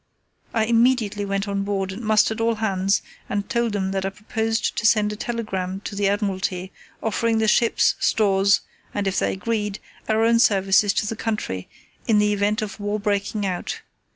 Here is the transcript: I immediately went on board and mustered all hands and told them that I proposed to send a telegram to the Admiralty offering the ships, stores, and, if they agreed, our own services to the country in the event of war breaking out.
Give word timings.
I 0.51 0.65
immediately 0.65 1.25
went 1.25 1.47
on 1.47 1.61
board 1.61 1.91
and 1.91 2.01
mustered 2.01 2.41
all 2.41 2.55
hands 2.55 3.03
and 3.29 3.47
told 3.47 3.73
them 3.73 3.91
that 3.91 4.03
I 4.03 4.09
proposed 4.09 4.75
to 4.77 4.85
send 4.87 5.13
a 5.13 5.15
telegram 5.15 5.79
to 5.83 5.93
the 5.95 6.09
Admiralty 6.09 6.71
offering 7.03 7.37
the 7.37 7.47
ships, 7.47 7.93
stores, 7.99 8.61
and, 8.95 9.05
if 9.05 9.19
they 9.19 9.31
agreed, 9.33 9.77
our 10.09 10.23
own 10.23 10.39
services 10.39 10.91
to 10.93 11.05
the 11.05 11.15
country 11.15 11.69
in 12.07 12.17
the 12.17 12.33
event 12.33 12.63
of 12.63 12.79
war 12.79 12.99
breaking 12.99 13.45
out. 13.45 13.81